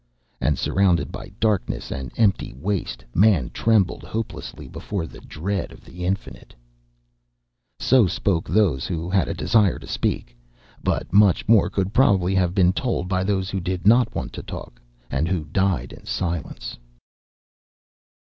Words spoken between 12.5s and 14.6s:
been told by those who did not want to